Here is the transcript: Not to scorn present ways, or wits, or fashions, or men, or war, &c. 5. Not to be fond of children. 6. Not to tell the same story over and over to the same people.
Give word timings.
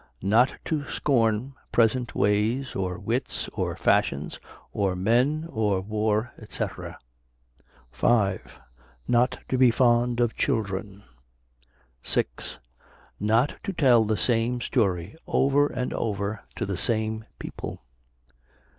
Not 0.23 0.55
to 0.65 0.87
scorn 0.87 1.53
present 1.71 2.15
ways, 2.15 2.73
or 2.75 2.97
wits, 2.97 3.47
or 3.53 3.75
fashions, 3.75 4.39
or 4.73 4.95
men, 4.95 5.45
or 5.47 5.79
war, 5.79 6.31
&c. 6.49 6.65
5. 7.91 8.59
Not 9.07 9.37
to 9.47 9.59
be 9.59 9.69
fond 9.69 10.19
of 10.19 10.35
children. 10.35 11.03
6. 12.01 12.57
Not 13.19 13.57
to 13.63 13.71
tell 13.73 14.03
the 14.03 14.17
same 14.17 14.59
story 14.59 15.15
over 15.27 15.67
and 15.67 15.93
over 15.93 16.45
to 16.55 16.65
the 16.65 16.77
same 16.77 17.25
people. 17.37 17.83